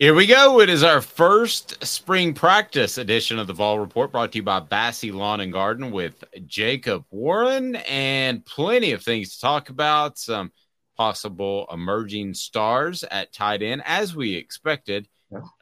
[0.00, 0.58] Here we go.
[0.58, 4.58] It is our first spring practice edition of the Vol Report brought to you by
[4.58, 10.18] Bassey Lawn and Garden with Jacob Warren and plenty of things to talk about.
[10.18, 10.50] Some
[10.96, 15.08] possible emerging stars at tight end, as we expected.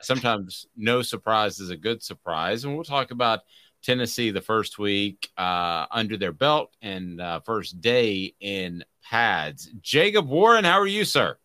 [0.00, 2.64] Sometimes no surprise is a good surprise.
[2.64, 3.41] And we'll talk about
[3.82, 9.69] Tennessee the first week uh, under their belt and uh, first day in pads.
[9.82, 11.37] Jacob Warren, how are you, sir?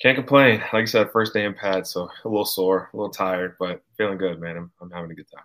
[0.00, 0.60] Can't complain.
[0.72, 3.82] Like I said, first day in pad, so a little sore, a little tired, but
[3.96, 4.56] feeling good, man.
[4.56, 5.44] I'm, I'm having a good time.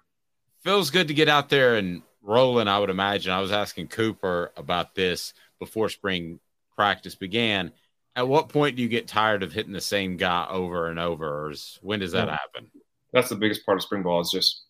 [0.64, 3.32] Feels good to get out there and rolling, I would imagine.
[3.32, 6.40] I was asking Cooper about this before spring
[6.76, 7.72] practice began.
[8.16, 11.46] At what point do you get tired of hitting the same guy over and over?
[11.46, 12.72] Or is, when does that happen?
[13.12, 14.64] That's the biggest part of spring ball is just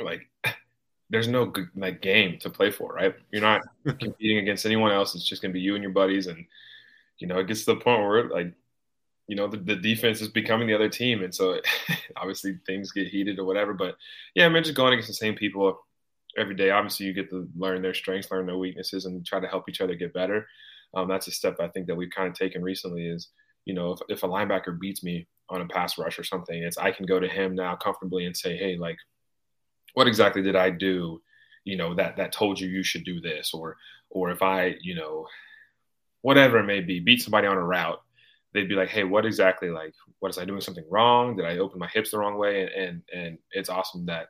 [0.00, 0.28] like
[1.10, 3.14] there's no good, like game to play for, right?
[3.30, 5.14] You're not competing against anyone else.
[5.14, 6.44] It's just gonna be you and your buddies, and
[7.18, 8.52] you know it gets to the point where like
[9.28, 11.60] you know the, the defense is becoming the other team, and so
[12.16, 13.74] obviously things get heated or whatever.
[13.74, 13.96] But
[14.34, 15.78] yeah, I mean just going against the same people
[16.36, 16.70] every day.
[16.70, 19.80] Obviously, you get to learn their strengths, learn their weaknesses, and try to help each
[19.80, 20.46] other get better.
[20.94, 23.06] Um, that's a step I think that we've kind of taken recently.
[23.06, 23.28] Is
[23.64, 26.78] you know if, if a linebacker beats me on a pass rush or something, it's
[26.78, 28.96] I can go to him now comfortably and say, hey, like,
[29.94, 31.20] what exactly did I do?
[31.64, 33.76] You know that that told you you should do this, or
[34.10, 35.26] or if I you know
[36.26, 38.02] whatever it may be, beat somebody on a route,
[38.52, 41.36] they'd be like, hey, what exactly like what is I doing something wrong?
[41.36, 42.62] Did I open my hips the wrong way?
[42.62, 44.26] And and, and it's awesome that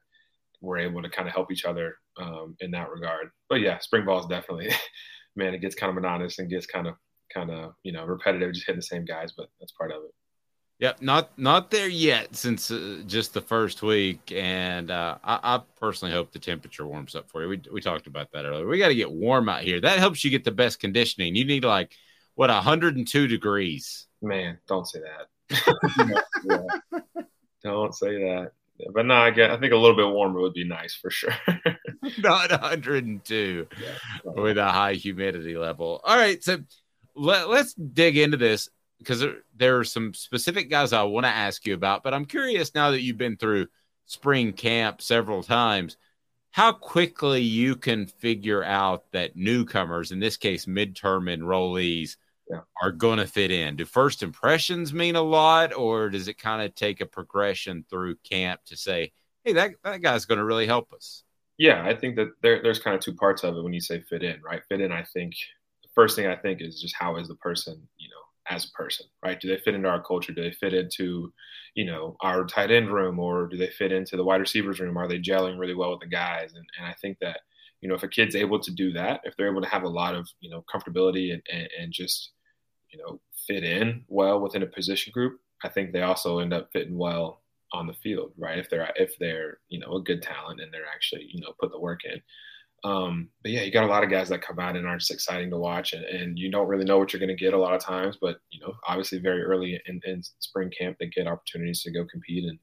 [0.61, 3.31] we're able to kind of help each other um, in that regard.
[3.49, 4.69] But yeah, spring ball is definitely,
[5.37, 6.97] man, it gets kind of monotonous and gets kind of
[7.33, 9.33] kind of you know repetitive, just hitting the same guys.
[9.35, 10.15] But that's part of it.
[10.79, 15.61] Yep, not not there yet since uh, just the first week, and uh, I, I
[15.81, 17.49] personally hope the temperature warms up for you.
[17.49, 18.67] We we talked about that earlier.
[18.67, 19.81] We got to get warm out here.
[19.81, 21.35] That helps you get the best conditioning.
[21.35, 21.93] You need like
[22.35, 24.07] what 102 degrees.
[24.21, 26.25] Man, don't say that.
[26.45, 27.23] Yeah.
[27.63, 28.53] Don't say that.
[28.93, 29.51] But no, I get.
[29.51, 31.35] I think a little bit warmer would be nice for sure.
[32.19, 33.67] not 102
[34.25, 36.01] with a high humidity level.
[36.05, 36.59] All right, so
[37.15, 38.69] let, let's dig into this
[38.99, 42.25] because there, there are some specific guys I want to ask you about, but I'm
[42.25, 43.67] curious now that you've been through
[44.07, 45.97] spring camp several times,
[46.51, 52.17] how quickly you can figure out that newcomers, in this case, midterm enrollees,
[52.51, 52.61] Yeah.
[52.83, 53.77] are going to fit in.
[53.77, 58.17] Do first impressions mean a lot, or does it kind of take a progression through
[58.25, 59.13] camp to say,
[59.45, 61.25] hey, that, that guy's going to really help us?
[61.59, 64.01] Yeah, I think that there, there's kind of two parts of it when you say
[64.01, 64.63] fit in, right?
[64.69, 65.35] Fit in, I think
[65.83, 68.15] the first thing I think is just how is the person, you know,
[68.49, 69.41] as a person, right?
[69.41, 70.33] Do they fit into our culture?
[70.33, 71.33] Do they fit into,
[71.75, 74.97] you know, our tight end room or do they fit into the wide receivers room?
[74.97, 76.53] Are they gelling really well with the guys?
[76.55, 77.41] And, and I think that,
[77.81, 79.89] you know, if a kid's able to do that, if they're able to have a
[79.89, 82.31] lot of, you know, comfortability and, and, and just,
[82.91, 86.69] you know, fit in well within a position group, I think they also end up
[86.73, 87.43] fitting well
[87.73, 88.59] on the field, right?
[88.59, 91.71] If they're if they're you know a good talent and they're actually you know put
[91.73, 92.21] the work in.
[92.87, 95.11] Um, but yeah, you got a lot of guys that come out and are just
[95.11, 97.59] exciting to watch, and, and you don't really know what you're going to get a
[97.59, 98.17] lot of times.
[98.21, 102.05] But you know, obviously, very early in, in spring camp, they get opportunities to go
[102.05, 102.59] compete, and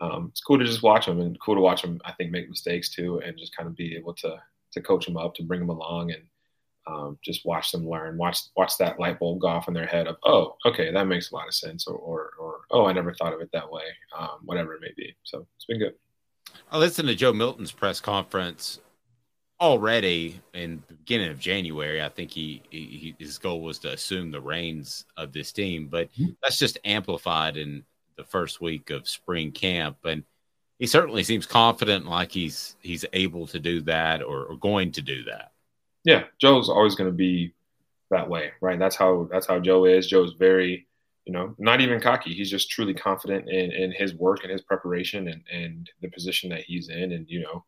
[0.00, 2.00] um, it's cool to just watch them, and cool to watch them.
[2.04, 4.40] I think make mistakes too, and just kind of be able to
[4.72, 6.22] to coach them up, to bring them along, and
[6.86, 8.18] um, just watch them learn.
[8.18, 11.32] Watch watch that light bulb go off in their head of, oh, okay, that makes
[11.32, 13.82] a lot of sense, or or, or oh, I never thought of it that way.
[14.16, 15.16] Um, whatever it may be.
[15.24, 15.94] So it's been good.
[16.70, 18.78] I listened to Joe Milton's press conference
[19.60, 22.02] already in the beginning of January.
[22.02, 26.12] I think he, he his goal was to assume the reins of this team, but
[26.12, 26.32] mm-hmm.
[26.42, 27.84] that's just amplified in
[28.16, 30.24] the first week of spring camp, and
[30.78, 35.02] he certainly seems confident, like he's he's able to do that or, or going to
[35.02, 35.52] do that.
[36.04, 37.54] Yeah, Joe's always going to be
[38.10, 38.78] that way, right?
[38.78, 40.06] That's how that's how Joe is.
[40.06, 40.86] Joe's very,
[41.24, 42.32] you know, not even cocky.
[42.34, 46.50] He's just truly confident in, in his work and his preparation and, and the position
[46.50, 47.64] that he's in, and you know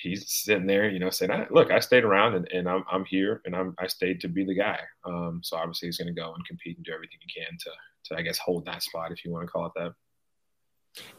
[0.00, 3.40] he's sitting there, you know, saying, "Look, I stayed around and, and I'm I'm here
[3.44, 6.32] and I'm I stayed to be the guy." Um, so obviously he's going to go
[6.34, 7.70] and compete and do everything he can to
[8.06, 9.92] to I guess hold that spot if you want to call it that.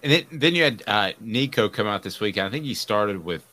[0.02, 2.38] And then, then you had uh, Nico come out this week.
[2.38, 3.46] I think he started with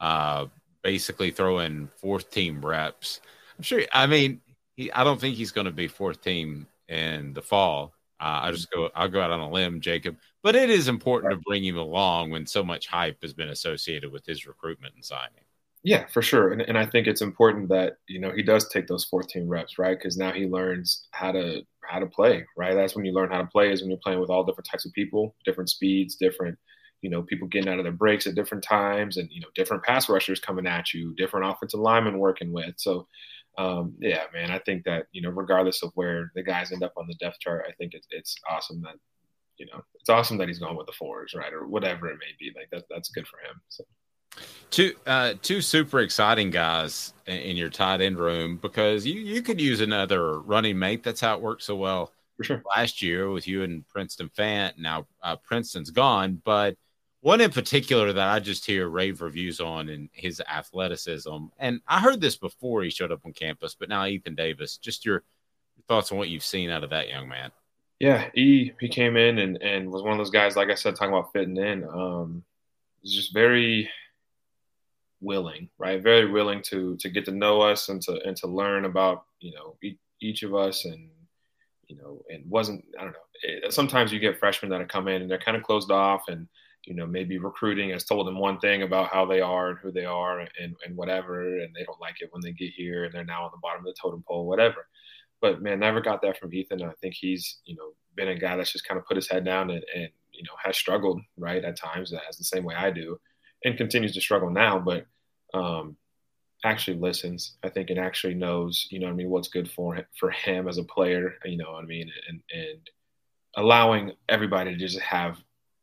[0.00, 0.46] uh,
[0.82, 3.20] basically throwing fourth team reps.
[3.56, 3.82] I'm sure.
[3.92, 4.40] I mean,
[4.76, 7.94] he, I don't think he's going to be fourth team in the fall.
[8.22, 8.88] Uh, I just go.
[8.94, 10.16] I'll go out on a limb, Jacob.
[10.44, 11.34] But it is important right.
[11.34, 15.04] to bring him along when so much hype has been associated with his recruitment and
[15.04, 15.42] signing.
[15.82, 16.52] Yeah, for sure.
[16.52, 19.76] And, and I think it's important that you know he does take those 14 reps,
[19.76, 19.98] right?
[19.98, 22.74] Because now he learns how to how to play, right?
[22.74, 24.86] That's when you learn how to play is when you're playing with all different types
[24.86, 26.56] of people, different speeds, different
[27.00, 29.82] you know people getting out of their breaks at different times, and you know different
[29.82, 32.74] pass rushers coming at you, different offensive linemen working with.
[32.76, 33.08] So
[33.58, 36.94] um, yeah, man, I think that you know, regardless of where the guys end up
[36.96, 38.94] on the depth chart, I think it's it's awesome that
[39.58, 42.34] you know it's awesome that he's going with the fours, right, or whatever it may
[42.38, 42.52] be.
[42.56, 43.60] Like that, that's good for him.
[43.68, 43.84] So.
[44.70, 49.60] Two uh, two super exciting guys in, your tight end room because you you could
[49.60, 51.02] use another running mate.
[51.02, 54.78] That's how it worked so well for sure last year with you and Princeton Fant.
[54.78, 56.76] Now uh, Princeton's gone, but
[57.22, 61.36] one in particular that I just hear rave reviews on and his athleticism.
[61.58, 65.06] And I heard this before he showed up on campus, but now Ethan Davis, just
[65.06, 65.22] your,
[65.88, 67.50] thoughts on what you've seen out of that young man.
[67.98, 70.96] Yeah, he he came in and, and was one of those guys, like I said,
[70.96, 71.84] talking about fitting in.
[71.84, 72.44] Um,
[73.02, 73.90] was just very
[75.20, 76.02] willing, right?
[76.02, 79.52] Very willing to to get to know us and to and to learn about you
[79.52, 79.76] know
[80.20, 81.08] each of us and
[81.86, 83.18] you know and wasn't I don't know.
[83.42, 86.48] It, sometimes you get freshmen that come in and they're kind of closed off and
[86.84, 89.92] you know, maybe recruiting has told them one thing about how they are and who
[89.92, 93.14] they are and, and whatever, and they don't like it when they get here and
[93.14, 94.86] they're now on the bottom of the totem pole, whatever.
[95.40, 96.82] But man, never got that from Ethan.
[96.82, 99.44] I think he's, you know, been a guy that's just kind of put his head
[99.44, 102.90] down and, and you know, has struggled, right, at times, as the same way I
[102.90, 103.18] do,
[103.64, 105.06] and continues to struggle now, but
[105.54, 105.96] um,
[106.64, 110.04] actually listens, I think, and actually knows, you know I mean, what's good for him,
[110.18, 112.90] for him as a player, you know what I mean, and, and
[113.56, 115.38] allowing everybody to just have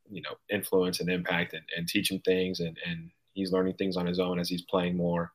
[0.10, 3.96] you know influence and impact and, and teach him things and and he's learning things
[3.96, 5.32] on his own as he's playing more.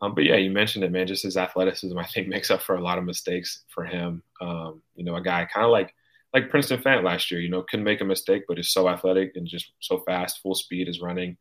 [0.00, 2.74] Um, but yeah you mentioned it man just his athleticism i think makes up for
[2.74, 4.22] a lot of mistakes for him.
[4.40, 5.94] Um, you know a guy kind of like
[6.34, 9.36] like princeton fant last year you know couldn't make a mistake but is so athletic
[9.36, 11.36] and just so fast full speed is running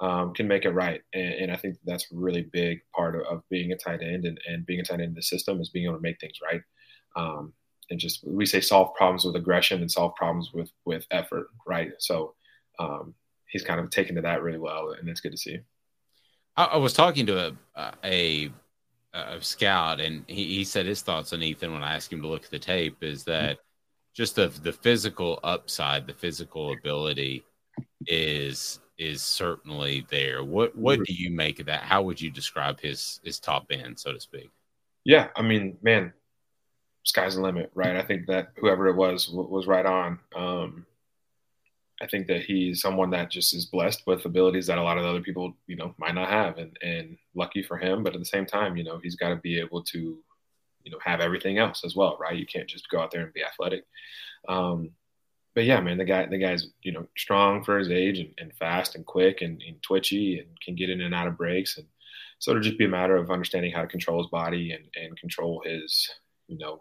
[0.00, 1.02] um, can make it right.
[1.12, 4.24] And, and, i think that's a really big part of, of, being a tight end
[4.24, 6.38] and, and being a tight end in the system is being able to make things
[6.42, 6.62] right.
[7.16, 7.52] Um,
[7.90, 11.92] and just we say solve problems with aggression and solve problems with with effort, right?
[11.98, 12.34] So
[12.78, 13.14] um,
[13.48, 15.58] he's kind of taken to that really well, and it's good to see.
[16.56, 18.50] I, I was talking to a a,
[19.12, 22.28] a scout, and he, he, said his thoughts on Ethan when I asked him to
[22.28, 23.58] look at the tape is that
[24.14, 27.44] just the the physical upside, the physical ability
[28.06, 30.44] is is certainly there.
[30.44, 31.04] What what mm-hmm.
[31.04, 31.82] do you make of that?
[31.82, 34.50] How would you describe his his top end, so to speak?
[35.04, 36.12] Yeah, I mean, man,
[37.04, 37.96] sky's the limit, right?
[37.96, 40.18] I think that whoever it was was right on.
[40.34, 40.86] Um,
[42.02, 45.04] I think that he's someone that just is blessed with abilities that a lot of
[45.04, 48.02] other people, you know, might not have, and and lucky for him.
[48.02, 50.18] But at the same time, you know, he's got to be able to,
[50.82, 52.36] you know, have everything else as well, right?
[52.36, 53.84] You can't just go out there and be athletic.
[54.48, 54.90] Um,
[55.54, 58.54] but yeah, man, the guy the guy's you know strong for his age and, and
[58.54, 61.86] fast and quick and, and twitchy and can get in and out of breaks and
[62.38, 65.16] so it'll just be a matter of understanding how to control his body and, and
[65.18, 66.10] control his
[66.48, 66.80] you know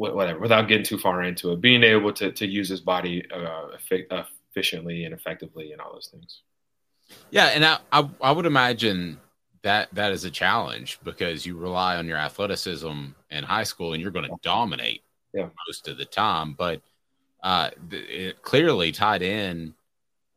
[0.00, 3.68] whatever, without getting too far into it, being able to to use his body uh,
[4.50, 6.42] efficiently and effectively and all those things.
[7.30, 9.18] Yeah, and I, I, I would imagine
[9.62, 14.00] that that is a challenge because you rely on your athleticism in high school and
[14.00, 15.02] you're going to dominate
[15.34, 15.48] yeah.
[15.66, 16.54] most of the time.
[16.54, 16.80] But
[17.42, 19.74] uh, it clearly tied in.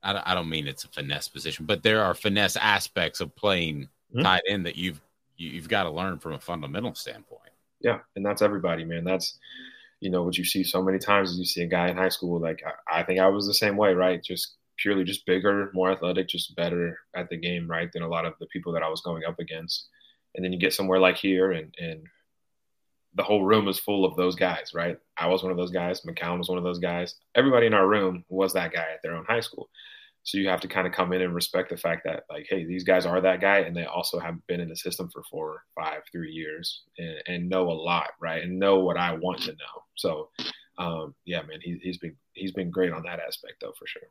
[0.02, 3.34] I don't, I don't mean it's a finesse position, but there are finesse aspects of
[3.36, 4.24] playing Mhm.
[4.24, 5.02] tight end that you've
[5.38, 7.43] you, you've got to learn from a fundamental standpoint.
[7.84, 9.04] Yeah, and that's everybody, man.
[9.04, 9.38] That's
[10.00, 12.10] you know what you see so many times is you see a guy in high
[12.10, 12.40] school.
[12.40, 14.24] Like I, I think I was the same way, right?
[14.24, 17.92] Just purely just bigger, more athletic, just better at the game, right?
[17.92, 19.88] Than a lot of the people that I was going up against.
[20.36, 22.04] And then you get somewhere like here, and and
[23.16, 24.98] the whole room is full of those guys, right?
[25.18, 26.02] I was one of those guys.
[26.02, 27.16] McCown was one of those guys.
[27.36, 29.70] Everybody in our room was that guy at their own high school.
[30.24, 32.66] So you have to kind of come in and respect the fact that, like, hey,
[32.66, 35.64] these guys are that guy, and they also have been in the system for four,
[35.76, 38.42] five, three years, and, and know a lot, right?
[38.42, 39.84] And know what I want to know.
[39.96, 40.30] So,
[40.78, 44.08] um, yeah, man, he, he's been he's been great on that aspect, though, for sure.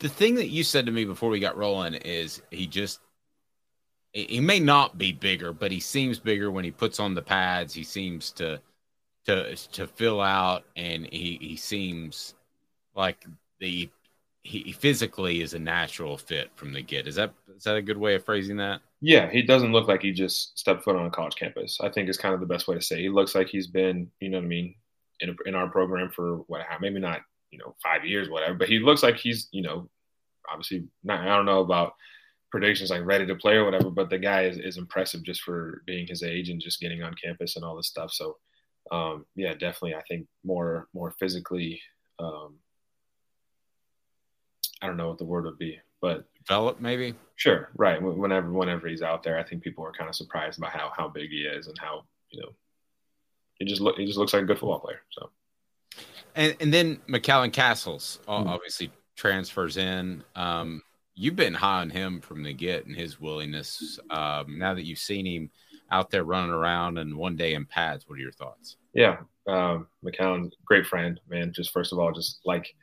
[0.00, 3.00] The thing that you said to me before we got rolling is he just
[4.12, 7.74] he may not be bigger, but he seems bigger when he puts on the pads.
[7.74, 8.60] He seems to
[9.26, 12.34] to to fill out, and he he seems
[12.94, 13.24] like
[13.60, 13.88] the
[14.48, 17.06] he physically is a natural fit from the get.
[17.06, 18.80] Is that is that a good way of phrasing that?
[19.00, 21.78] Yeah, he doesn't look like he just stepped foot on a college campus.
[21.80, 22.96] I think is kind of the best way to say.
[22.96, 23.02] It.
[23.02, 24.74] He looks like he's been, you know what I mean,
[25.20, 28.54] in in our program for what maybe not, you know, five years, whatever.
[28.54, 29.88] But he looks like he's, you know,
[30.50, 31.20] obviously not.
[31.20, 31.92] I don't know about
[32.50, 35.82] predictions like ready to play or whatever, but the guy is, is impressive just for
[35.86, 38.12] being his age and just getting on campus and all this stuff.
[38.12, 38.38] So,
[38.90, 41.82] um, yeah, definitely, I think more more physically.
[42.18, 42.54] Um,
[44.82, 47.14] I don't know what the word would be, but Develop maybe.
[47.36, 48.00] Sure, right.
[48.02, 51.08] Whenever whenever he's out there, I think people are kind of surprised by how how
[51.08, 52.48] big he is and how you know
[53.58, 55.00] he just look he just looks like a good football player.
[55.10, 55.30] So
[56.34, 58.48] And and then McCallan Castles o- Hmm.
[58.48, 60.22] obviously transfers in.
[60.36, 60.82] Um,
[61.14, 63.98] you've been high on him from the get and his willingness.
[64.10, 65.50] Um, now that you've seen him
[65.90, 68.76] out there running around and one day in pads, what are your thoughts?
[68.94, 71.52] yeah, um, McCallan's a great friend, man.
[71.52, 72.74] Just first of all, just like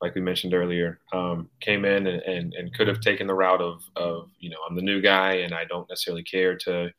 [0.00, 3.62] like we mentioned earlier, um, came in and, and and could have taken the route
[3.62, 6.90] of of you know I'm the new guy and I don't necessarily care to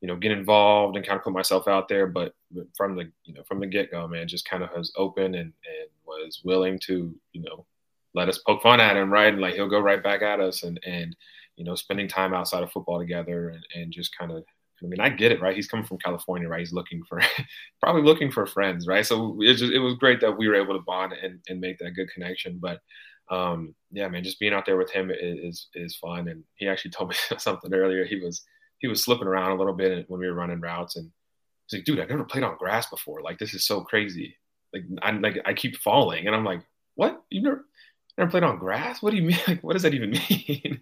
[0.00, 2.34] you know get involved and kind of put myself out there, but
[2.76, 5.52] from the you know from the get go, man, just kind of was open and
[5.52, 7.66] and was willing to you know
[8.14, 9.32] let us poke fun at him, right?
[9.32, 11.16] And like he'll go right back at us and and
[11.56, 14.44] you know spending time outside of football together and and just kind of
[14.82, 15.54] I mean I get it, right?
[15.56, 16.60] He's coming from California, right?
[16.60, 17.20] He's looking for
[17.80, 19.06] probably looking for friends, right?
[19.06, 21.78] So it just it was great that we were able to bond and and make
[21.78, 22.80] that good connection, but.
[23.30, 26.28] Um, yeah, man, just being out there with him is is fun.
[26.28, 28.04] And he actually told me something earlier.
[28.04, 28.44] He was
[28.78, 31.10] he was slipping around a little bit when we were running routes, and
[31.66, 33.22] he's like, "Dude, I've never played on grass before.
[33.22, 34.36] Like, this is so crazy.
[34.74, 36.60] Like, I'm like, I keep falling." And I'm like,
[36.96, 37.22] "What?
[37.30, 37.64] You never
[38.18, 39.02] never played on grass?
[39.02, 39.38] What do you mean?
[39.48, 40.80] Like, what does that even mean?"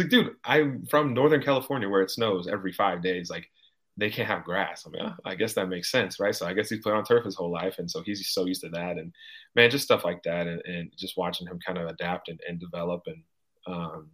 [0.00, 3.30] Like, "Dude, I'm from Northern California where it snows every five days.
[3.30, 3.50] Like,
[3.96, 4.84] they can't have grass.
[4.86, 6.34] I mean, oh, I guess that makes sense, right?
[6.34, 8.62] So I guess he's played on turf his whole life, and so he's so used
[8.62, 8.96] to that.
[8.96, 9.12] And
[9.54, 12.58] man, just stuff like that, and, and just watching him kind of adapt and, and
[12.58, 13.02] develop.
[13.06, 13.22] And
[13.66, 14.10] um,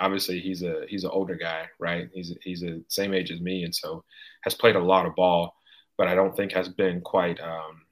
[0.00, 2.08] obviously, he's a he's an older guy, right?
[2.12, 4.04] He's he's the same age as me, and so
[4.42, 5.54] has played a lot of ball,
[5.96, 7.82] but I don't think has been quite, um,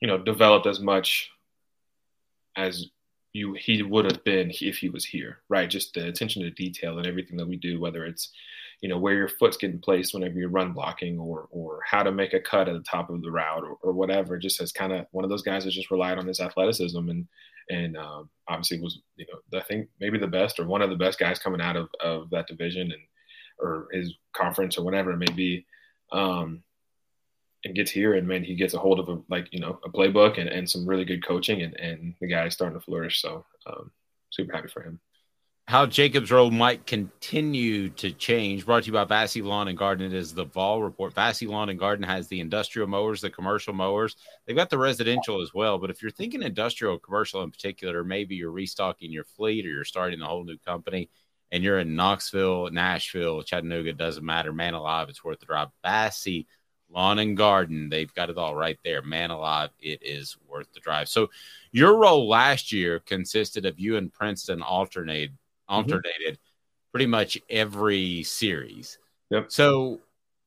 [0.00, 1.30] you know, developed as much
[2.56, 2.86] as
[3.34, 5.68] you he would have been if he was here, right?
[5.68, 8.32] Just the attention to detail and everything that we do, whether it's
[8.80, 12.12] you know where your foot's getting placed whenever you're run blocking or or how to
[12.12, 14.92] make a cut at the top of the route or, or whatever just as kind
[14.92, 17.26] of one of those guys that just relied on his athleticism and
[17.70, 20.96] and um, obviously was you know I think maybe the best or one of the
[20.96, 23.02] best guys coming out of of that division and
[23.58, 25.64] or his conference or whatever it may be
[26.12, 26.62] um
[27.64, 29.90] and gets here and man he gets a hold of a like you know a
[29.90, 33.44] playbook and, and some really good coaching and and the guy's starting to flourish so
[33.66, 33.90] um
[34.30, 35.00] super happy for him
[35.66, 38.66] how Jacob's role might continue to change.
[38.66, 40.04] Brought to you by Vassy Lawn and Garden.
[40.04, 41.14] It is the Vol Report.
[41.14, 44.14] Vassy Lawn and Garden has the industrial mowers, the commercial mowers.
[44.44, 45.78] They've got the residential as well.
[45.78, 49.84] But if you're thinking industrial, commercial in particular, maybe you're restocking your fleet or you're
[49.84, 51.08] starting a whole new company
[51.50, 54.52] and you're in Knoxville, Nashville, Chattanooga, doesn't matter.
[54.52, 55.68] Man alive, it's worth the drive.
[55.82, 56.46] Vassy
[56.90, 59.02] Lawn and Garden, they've got it all right there.
[59.02, 61.08] Man alive, it is worth the drive.
[61.08, 61.30] So
[61.72, 65.30] your role last year consisted of you and Princeton alternate
[65.68, 66.90] alternated mm-hmm.
[66.92, 68.98] pretty much every series.
[69.30, 69.50] Yep.
[69.50, 70.00] So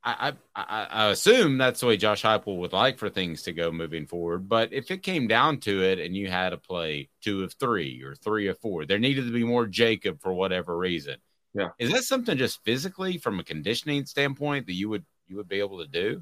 [0.03, 3.71] I, I, I assume that's the way Josh Heupel would like for things to go
[3.73, 4.47] moving forward.
[4.47, 8.01] But if it came down to it, and you had to play two of three
[8.03, 11.17] or three of four, there needed to be more Jacob for whatever reason.
[11.53, 11.69] Yeah.
[11.77, 15.59] Is that something just physically, from a conditioning standpoint, that you would you would be
[15.59, 16.21] able to do?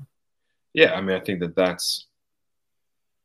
[0.74, 2.08] Yeah, I mean, I think that that's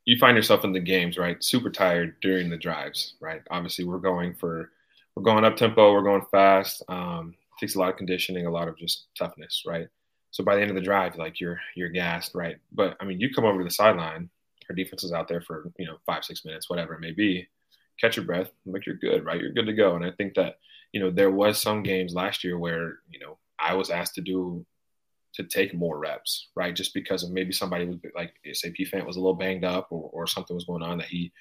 [0.05, 1.43] you find yourself in the games, right?
[1.43, 3.43] Super tired during the drives, right?
[3.51, 4.71] Obviously, we're going for
[5.15, 6.83] we're going up tempo, we're going fast.
[6.89, 9.89] Um, takes a lot of conditioning, a lot of just toughness, right?
[10.31, 12.57] So by the end of the drive, like you're you're gassed, right?
[12.73, 14.31] But I mean, you come over to the sideline,
[14.69, 17.49] our defense is out there for you know five six minutes, whatever it may be.
[18.01, 19.41] Catch your breath, like you're good, right?
[19.41, 19.95] You're good to go.
[19.97, 20.59] And I think that
[20.93, 24.23] you know there was some games last year where you know I was asked to
[24.23, 24.65] do
[25.35, 26.75] to take more reps, right?
[26.75, 29.89] Just because of maybe somebody was like say P Fant was a little banged up
[29.91, 31.33] or, or something was going on that he,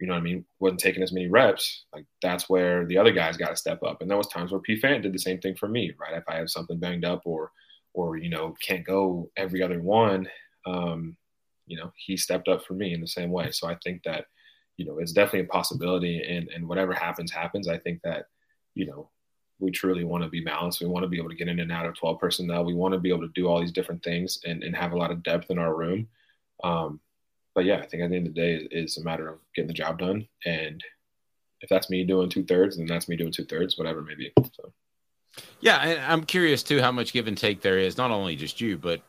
[0.00, 1.84] you know what I mean, wasn't taking as many reps.
[1.92, 4.00] Like that's where the other guys got to step up.
[4.00, 6.16] And there was times where P Fant did the same thing for me, right?
[6.16, 7.52] If I have something banged up or
[7.94, 10.28] or you know can't go every other one,
[10.66, 11.16] um,
[11.66, 13.50] you know he stepped up for me in the same way.
[13.52, 14.26] So I think that
[14.76, 17.68] you know it's definitely a possibility, and and whatever happens happens.
[17.68, 18.26] I think that
[18.74, 19.10] you know
[19.60, 20.80] we truly want to be balanced.
[20.80, 22.64] We want to be able to get in and out of 12 personnel.
[22.64, 24.96] We want to be able to do all these different things and, and have a
[24.96, 26.08] lot of depth in our room.
[26.62, 27.00] Um,
[27.54, 29.66] but yeah, I think at the end of the day, it's a matter of getting
[29.68, 30.28] the job done.
[30.44, 30.82] And
[31.60, 34.14] if that's me doing two thirds, then that's me doing two thirds, whatever it may
[34.14, 34.32] be.
[34.52, 34.72] So.
[35.60, 38.60] Yeah, and I'm curious too how much give and take there is, not only just
[38.60, 39.02] you, but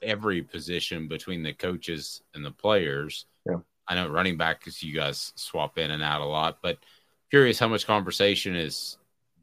[0.00, 3.26] every position between the coaches and the players.
[3.46, 3.58] Yeah.
[3.88, 6.78] I know running back because you guys swap in and out a lot, but
[7.30, 8.96] curious how much conversation is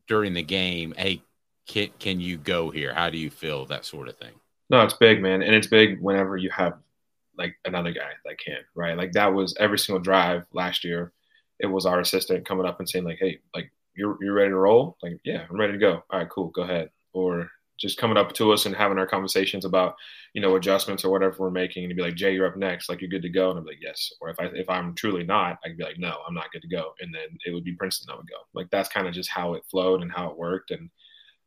[0.10, 0.94] during the game.
[0.98, 1.22] Hey,
[1.68, 2.94] can can you go here?
[2.94, 3.66] How do you feel?
[3.68, 4.34] That sort of thing.
[4.70, 6.74] No, it's big, man, and it's big whenever you have
[7.38, 8.98] like another guy that can, right?
[8.98, 11.14] Like that was every single drive last year.
[11.60, 14.58] It was our assistant coming up and saying like, "Hey, like you're you're ready to
[14.58, 14.98] roll?
[15.02, 16.04] Like, yeah, I'm ready to go.
[16.10, 17.50] All right, cool, go ahead." Or
[17.80, 19.96] just coming up to us and having our conversations about,
[20.34, 22.90] you know, adjustments or whatever we're making, and be like, "Jay, you're up next.
[22.90, 25.24] Like, you're good to go." And I'm like, "Yes." Or if I if I'm truly
[25.24, 27.64] not, I can be like, "No, I'm not good to go." And then it would
[27.64, 28.38] be Princeton that would go.
[28.54, 30.72] Like that's kind of just how it flowed and how it worked.
[30.72, 30.90] And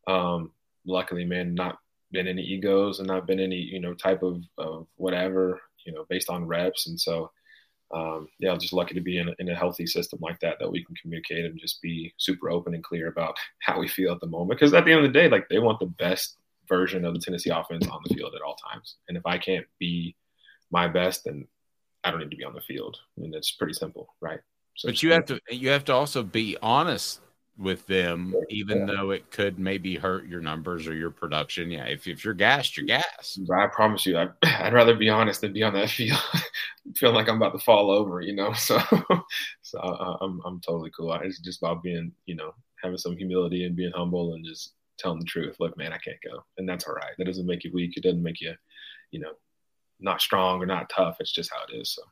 [0.07, 0.53] um,
[0.87, 1.79] luckily, man, not
[2.13, 6.05] been any egos and not been any you know type of of whatever you know
[6.09, 6.87] based on reps.
[6.87, 7.31] And so
[7.93, 10.59] um, yeah, I'm just lucky to be in a, in a healthy system like that
[10.59, 14.13] that we can communicate and just be super open and clear about how we feel
[14.13, 14.59] at the moment.
[14.59, 16.37] Because at the end of the day, like they want the best
[16.69, 18.97] version of the Tennessee offense on the field at all times.
[19.09, 20.17] And if I can't be
[20.71, 21.47] my best, then
[22.03, 22.99] I don't need to be on the field.
[23.17, 24.41] I mean, it's pretty simple, right?
[24.77, 27.21] So but you have to you have to also be honest
[27.59, 28.87] with them, even yeah.
[28.87, 31.71] though it could maybe hurt your numbers or your production.
[31.71, 33.41] Yeah, if, if you're gassed, you're gassed.
[33.55, 34.29] I promise you, I,
[34.65, 36.19] would rather be honest than be on that field,
[36.97, 38.53] feeling like I'm about to fall over, you know.
[38.63, 38.81] So,
[39.63, 41.13] so uh, I'm I'm totally cool.
[41.23, 45.19] It's just about being, you know, having some humility and being humble and just telling
[45.19, 45.57] the truth.
[45.59, 47.13] Look, man, I can't go, and that's all right.
[47.19, 47.97] That doesn't make you weak.
[47.97, 48.55] It doesn't make you,
[49.11, 49.33] you know,
[50.01, 51.17] not strong or not tough.
[51.21, 51.95] It's just how it is.
[51.95, 52.03] So,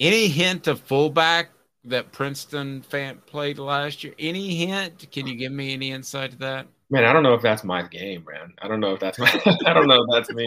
[0.00, 1.50] any hint of fullback
[1.86, 4.14] that Princeton Fant played last year?
[4.18, 5.10] Any hint?
[5.10, 6.66] Can you give me any insight to that?
[6.90, 8.52] Man, I don't know if that's my game, man.
[8.60, 9.28] I don't know if that's my.
[9.66, 10.46] I don't know if that's me.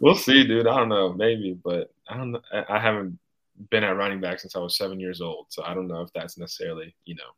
[0.00, 0.66] We'll see, dude.
[0.66, 2.36] I don't know, maybe, but I don't.
[2.68, 3.18] I haven't
[3.70, 6.12] been at running back since I was seven years old, so I don't know if
[6.14, 7.30] that's necessarily, you know,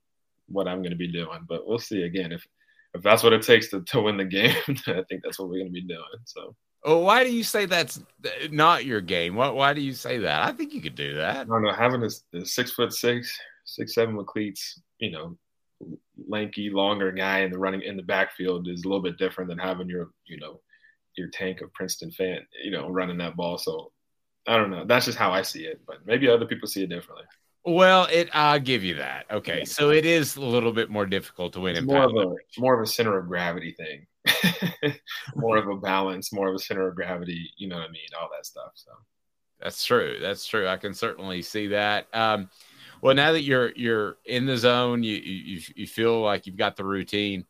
[0.49, 1.40] what I'm going to be doing.
[1.49, 2.03] But we'll see.
[2.03, 2.47] Again, if
[2.95, 4.55] if that's what it takes to, to win the game,
[4.87, 6.01] I think that's what we're going to be doing.
[6.25, 6.55] So.
[6.83, 8.03] Oh, why do you say that's
[8.51, 9.35] not your game?
[9.35, 10.43] Why, why do you say that?
[10.43, 11.37] I think you could do that.
[11.37, 11.73] I don't know.
[11.73, 15.37] Having a, a six foot six, six seven with cleats, you know,
[16.29, 19.59] lanky, longer guy in the running in the backfield is a little bit different than
[19.59, 20.61] having your, you know,
[21.16, 23.59] your tank of Princeton Fant, you know, running that ball.
[23.59, 23.93] So
[24.49, 24.87] I don't know.
[24.87, 27.27] That's just how I see it, but maybe other people see it differently.
[27.64, 29.27] Well, it I'll give you that.
[29.31, 31.77] Okay, so it is a little bit more difficult to win.
[31.77, 34.07] It's more of a more of a center of gravity thing.
[35.35, 37.50] more of a balance, more of a center of gravity.
[37.56, 38.02] You know what I mean?
[38.20, 38.72] All that stuff.
[38.74, 38.92] So
[39.61, 40.18] that's true.
[40.20, 40.68] That's true.
[40.68, 42.06] I can certainly see that.
[42.12, 42.50] Um,
[43.02, 46.76] well, now that you're you're in the zone, you you you feel like you've got
[46.76, 47.46] the routine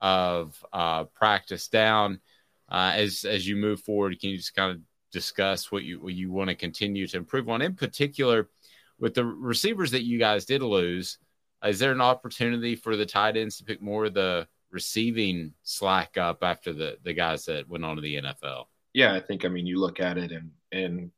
[0.00, 2.20] of uh, practice down.
[2.70, 4.80] Uh, as as you move forward, can you just kind of
[5.12, 7.62] discuss what you what you want to continue to improve on?
[7.62, 8.48] In particular,
[8.98, 11.18] with the receivers that you guys did lose,
[11.64, 16.18] is there an opportunity for the tight ends to pick more of the receiving slack
[16.18, 18.64] up after the the guys that went on to the NFL?
[18.92, 21.10] Yeah, I think I mean you look at it and and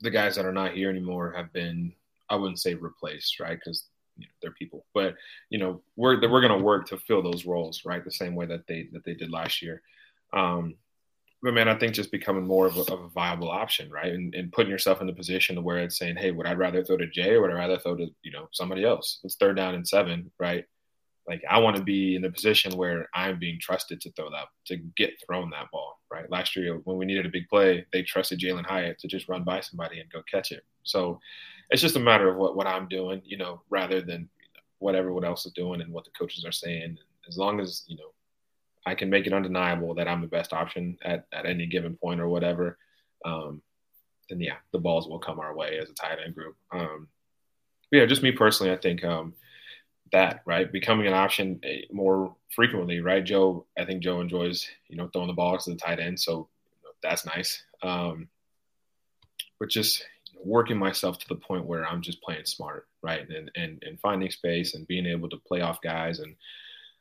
[0.00, 1.92] the guys that are not here anymore have been
[2.30, 3.58] I wouldn't say replaced, right?
[3.58, 3.84] Because
[4.16, 5.16] you know, they're people, but
[5.50, 8.04] you know we're we're going to work to fill those roles, right?
[8.04, 9.82] The same way that they that they did last year.
[10.32, 10.76] Um,
[11.42, 14.12] but man, I think just becoming more of a, of a viable option, right?
[14.12, 16.82] And, and, putting yourself in the position to where it's saying, hey, would I rather
[16.82, 19.20] throw to Jay or would I rather throw to you know somebody else?
[19.24, 20.64] It's third down and seven, right?
[21.28, 24.46] Like I want to be in the position where I'm being trusted to throw that
[24.66, 26.00] to get thrown that ball.
[26.10, 26.30] Right.
[26.30, 29.44] Last year when we needed a big play, they trusted Jalin Hyatt to just run
[29.44, 30.64] by somebody and go catch it.
[30.84, 31.20] So
[31.68, 34.30] it's just a matter of what, what I'm doing, you know, rather than
[34.78, 36.96] what everyone else is doing and what the coaches are saying.
[37.28, 38.14] As long as, you know,
[38.86, 42.20] I can make it undeniable that I'm the best option at, at any given point
[42.20, 42.78] or whatever,
[43.26, 43.60] um,
[44.30, 46.56] then yeah, the balls will come our way as a tight end group.
[46.72, 47.08] Um,
[47.90, 49.34] yeah, just me personally, I think um,–
[50.12, 50.70] that, right?
[50.70, 53.24] Becoming an option eh, more frequently, right?
[53.24, 56.20] Joe, I think Joe enjoys, you know, throwing the ball to the tight end.
[56.20, 56.48] So
[57.02, 57.62] that's nice.
[57.82, 58.28] Um,
[59.58, 60.04] but just
[60.44, 63.28] working myself to the point where I'm just playing smart, right?
[63.28, 66.36] And and and finding space and being able to play off guys and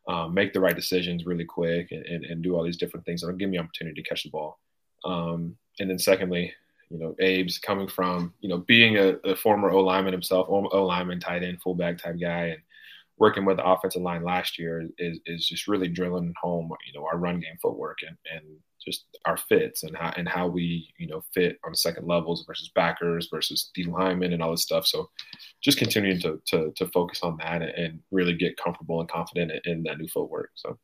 [0.08, 3.22] um, make the right decisions really quick and, and, and do all these different things
[3.22, 4.58] that'll give me opportunity to catch the ball.
[5.04, 6.54] Um, and then secondly,
[6.90, 10.86] you know, Abe's coming from, you know, being a, a former O lineman himself, O
[10.86, 12.62] lineman, tight end, fullback type guy, and
[13.18, 17.06] working with the offensive line last year is, is just really drilling home, you know,
[17.06, 21.08] our run game footwork and, and just our fits and how and how we you
[21.08, 24.86] know fit on second levels versus backers versus D linemen and all this stuff.
[24.88, 25.10] So
[25.62, 29.72] just continuing to to, to focus on that and really get comfortable and confident in,
[29.72, 30.52] in that new footwork.
[30.56, 30.78] So.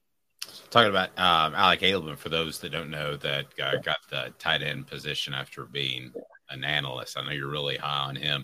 [0.70, 4.62] Talking about um, Alec Abeln, for those that don't know, that uh, got the tight
[4.62, 6.12] end position after being
[6.50, 7.18] an analyst.
[7.18, 8.44] I know you're really high on him.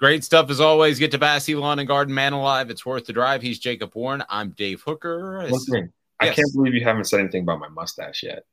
[0.00, 0.98] Great stuff as always.
[0.98, 2.70] Get to Bassey Lawn and Garden Man Alive.
[2.70, 3.42] It's worth the drive.
[3.42, 4.24] He's Jacob Warren.
[4.30, 5.46] I'm Dave Hooker.
[5.46, 5.92] One thing.
[6.18, 6.36] I yes.
[6.36, 8.44] can't believe you haven't said anything about my mustache yet.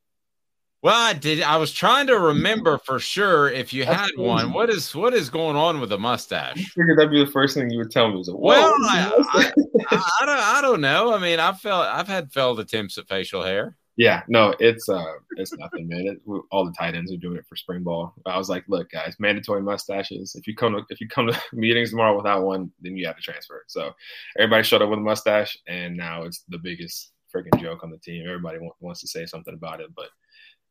[0.82, 1.42] Well, I did.
[1.42, 4.52] I was trying to remember for sure if you had one.
[4.52, 6.58] What is what is going on with the mustache?
[6.58, 8.18] I figured that'd be the first thing you would tell me.
[8.18, 9.52] Was, well, I, I,
[9.90, 10.40] I, I, don't.
[10.40, 11.14] I don't know.
[11.16, 11.88] I mean, I've felt.
[11.88, 13.78] I've had failed attempts at facial hair.
[13.98, 16.06] Yeah, no, it's uh, it's nothing, man.
[16.06, 18.14] It, all the tight ends are doing it for spring ball.
[18.28, 20.36] I was like, look, guys, mandatory mustaches.
[20.36, 23.16] If you come to if you come to meetings tomorrow without one, then you have
[23.16, 23.64] to transfer.
[23.68, 23.94] So
[24.38, 27.98] everybody showed up with a mustache, and now it's the biggest freaking joke on the
[27.98, 28.24] team.
[28.28, 30.10] Everybody wants to say something about it, but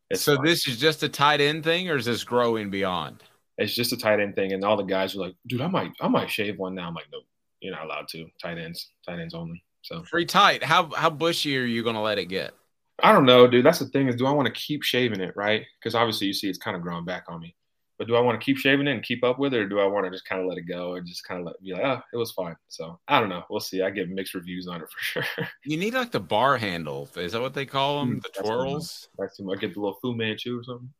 [0.08, 0.44] it's so fun.
[0.44, 3.24] this is just a tight end thing, or is this growing beyond?
[3.58, 5.90] It's just a tight end thing, and all the guys are like, "Dude, I might,
[6.00, 7.18] I might shave one now." I'm like, "No,
[7.58, 8.26] you're not allowed to.
[8.40, 10.62] Tight ends, tight ends only." So free tight.
[10.62, 12.54] How how bushy are you going to let it get?
[13.02, 13.64] I don't know, dude.
[13.64, 15.64] That's the thing is, do I want to keep shaving it, right?
[15.78, 17.54] Because obviously, you see, it's kind of growing back on me.
[17.98, 19.80] But do I want to keep shaving it and keep up with it, or do
[19.80, 21.72] I want to just kind of let it go and just kind of let be
[21.72, 22.56] like, oh, it was fine.
[22.68, 23.44] So I don't know.
[23.48, 23.82] We'll see.
[23.82, 25.48] I get mixed reviews on it for sure.
[25.64, 27.08] You need like the bar handle.
[27.16, 28.16] Is that what they call them?
[28.16, 29.08] Mm, the twirls.
[29.18, 29.58] That's too much.
[29.58, 30.90] I get the little Fu Manchu or something.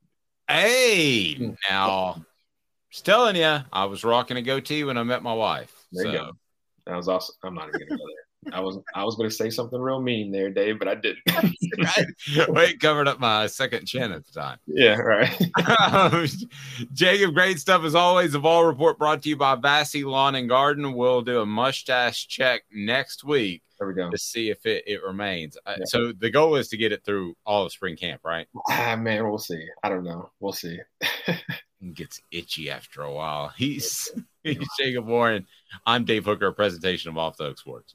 [0.49, 1.57] Hey, mm.
[1.69, 2.25] now,
[2.91, 5.75] just telling you, I was rocking a goatee when I met my wife.
[5.93, 6.11] There so.
[6.13, 6.31] you go.
[6.87, 7.35] That was awesome.
[7.43, 8.26] I'm not even gonna go there.
[8.53, 11.19] I was I was going to say something real mean there, Dave, but I didn't.
[11.79, 12.49] right.
[12.49, 14.59] Wait, covered up my second chin at the time.
[14.67, 15.31] Yeah, right.
[15.81, 16.27] um,
[16.93, 18.33] Jacob, great stuff as always.
[18.33, 20.95] The Vol Report brought to you by Bassey Lawn and Garden.
[20.95, 23.63] We'll do a mustache check next week.
[23.79, 24.11] There we go.
[24.11, 25.59] To see if it, it remains.
[25.67, 25.85] Uh, yeah.
[25.87, 28.47] So the goal is to get it through all of spring camp, right?
[28.71, 29.67] Ah, man, we'll see.
[29.83, 30.31] I don't know.
[30.41, 30.79] We'll see.
[31.95, 33.49] gets itchy after a while.
[33.49, 34.11] He's,
[34.43, 35.47] he's Jacob Warren.
[35.85, 37.95] I'm Dave Hooker, presentation of Off the Hook Sports.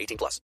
[0.00, 0.40] 18 plus.